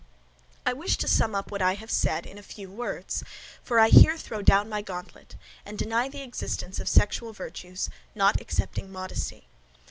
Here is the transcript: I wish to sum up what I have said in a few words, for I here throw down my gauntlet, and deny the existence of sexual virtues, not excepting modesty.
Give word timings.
I 0.65 0.73
wish 0.73 0.97
to 0.97 1.07
sum 1.07 1.35
up 1.35 1.51
what 1.51 1.61
I 1.61 1.75
have 1.75 1.91
said 1.91 2.25
in 2.25 2.39
a 2.39 2.41
few 2.41 2.71
words, 2.71 3.21
for 3.61 3.79
I 3.79 3.89
here 3.89 4.17
throw 4.17 4.41
down 4.41 4.67
my 4.67 4.81
gauntlet, 4.81 5.35
and 5.63 5.77
deny 5.77 6.09
the 6.09 6.23
existence 6.23 6.79
of 6.79 6.89
sexual 6.89 7.33
virtues, 7.33 7.87
not 8.15 8.41
excepting 8.41 8.91
modesty. 8.91 9.47